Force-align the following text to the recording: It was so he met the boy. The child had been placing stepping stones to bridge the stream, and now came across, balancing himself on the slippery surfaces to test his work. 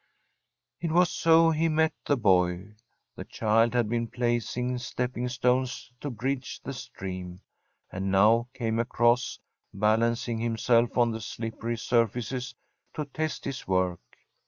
It 0.79 0.91
was 0.91 1.11
so 1.11 1.51
he 1.51 1.69
met 1.69 1.93
the 2.07 2.17
boy. 2.17 2.73
The 3.15 3.23
child 3.23 3.75
had 3.75 3.87
been 3.87 4.07
placing 4.07 4.79
stepping 4.79 5.29
stones 5.29 5.91
to 6.01 6.09
bridge 6.09 6.59
the 6.63 6.73
stream, 6.73 7.41
and 7.91 8.09
now 8.11 8.47
came 8.55 8.79
across, 8.79 9.37
balancing 9.71 10.39
himself 10.39 10.97
on 10.97 11.11
the 11.11 11.21
slippery 11.21 11.77
surfaces 11.77 12.55
to 12.95 13.05
test 13.05 13.45
his 13.45 13.67
work. 13.67 14.01